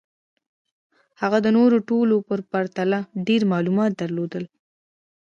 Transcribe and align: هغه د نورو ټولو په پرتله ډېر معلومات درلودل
هغه 1.21 1.37
د 1.45 1.47
نورو 1.57 1.77
ټولو 1.89 2.15
په 2.27 2.33
پرتله 2.51 2.99
ډېر 3.27 3.41
معلومات 3.53 3.91
درلودل 4.01 4.43